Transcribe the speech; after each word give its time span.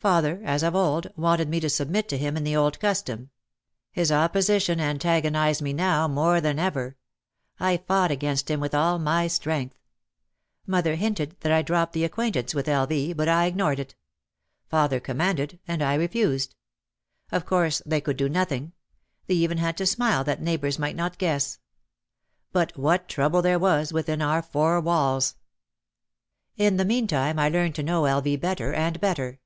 Father, 0.00 0.40
as 0.44 0.62
of 0.62 0.74
old, 0.74 1.08
wanted 1.14 1.50
me 1.50 1.60
to 1.60 1.68
submit 1.68 2.08
to 2.08 2.16
him 2.16 2.34
in 2.34 2.42
the 2.42 2.56
old 2.56 2.80
custom. 2.80 3.28
His 3.92 4.10
opposition 4.10 4.80
antagonised 4.80 5.60
me 5.60 5.74
now 5.74 6.08
more 6.08 6.40
than 6.40 6.58
ever. 6.58 6.96
I 7.58 7.76
fought 7.76 8.10
against 8.10 8.50
him 8.50 8.60
with 8.60 8.74
all 8.74 8.98
my 8.98 9.26
strength. 9.26 9.76
Mother 10.66 10.94
hinted 10.94 11.36
that 11.40 11.52
I 11.52 11.60
drop 11.60 11.92
the 11.92 12.04
acquaintance 12.04 12.54
with 12.54 12.66
L. 12.66 12.86
V. 12.86 13.12
but 13.12 13.28
I 13.28 13.44
ignored 13.44 13.78
it. 13.78 13.94
Father 14.70 15.00
commanded 15.00 15.58
and 15.68 15.82
I 15.82 15.92
refused. 15.96 16.54
Of 17.30 17.44
course, 17.44 17.82
they 17.84 18.00
could 18.00 18.16
do 18.16 18.30
nothing. 18.30 18.72
They 19.26 19.34
even 19.34 19.58
had 19.58 19.76
to 19.76 19.84
smile 19.86 20.24
that 20.24 20.40
neighbours 20.40 20.78
might 20.78 20.96
not 20.96 21.18
guess. 21.18 21.58
But 22.52 22.74
what 22.78 23.06
trouble 23.06 23.42
there 23.42 23.58
was 23.58 23.92
within 23.92 24.22
our 24.22 24.40
four 24.40 24.80
walls! 24.80 25.34
OUT 26.58 26.58
OF 26.58 26.58
THE 26.58 26.64
SHADOW 26.64 26.68
295 26.72 26.72
In 26.72 26.76
the 26.78 26.90
meantime 26.90 27.38
I 27.38 27.48
learned 27.50 27.74
to 27.74 27.82
know 27.82 28.06
L. 28.06 28.22
V. 28.22 28.36
better 28.38 28.72
and 28.72 28.98
better. 28.98 29.40